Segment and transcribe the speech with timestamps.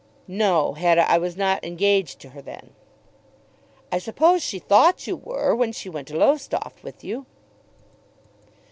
[0.27, 2.71] "No, Hetta, I was not engaged to her then."
[3.91, 7.27] "I suppose she thought you were when she went to Lowestoft with you."